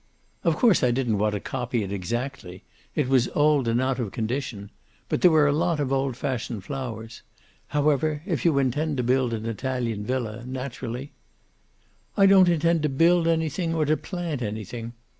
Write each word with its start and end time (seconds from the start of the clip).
"Of 0.43 0.55
course 0.55 0.81
I 0.83 0.89
didn't 0.89 1.19
want 1.19 1.33
to 1.35 1.39
copy 1.39 1.83
it 1.83 1.91
exactly. 1.91 2.63
It 2.95 3.07
was 3.07 3.29
old 3.35 3.67
and 3.67 3.79
out 3.79 3.99
of 3.99 4.11
condition. 4.11 4.71
But 5.09 5.21
there 5.21 5.29
were 5.29 5.45
a 5.45 5.53
lot 5.53 5.79
of 5.79 5.93
old 5.93 6.17
fashioned 6.17 6.63
flowers 6.63 7.21
However, 7.67 8.23
if 8.25 8.43
you 8.43 8.57
intend 8.57 8.97
to 8.97 9.03
build 9.03 9.31
an 9.31 9.45
Italian 9.45 10.03
villa, 10.03 10.43
naturally" 10.43 11.11
"I 12.17 12.25
don't 12.25 12.49
intend 12.49 12.81
to 12.81 12.89
build 12.89 13.27
anything, 13.27 13.75
or 13.75 13.85
to 13.85 13.95
plant 13.95 14.41
anything." 14.41 14.93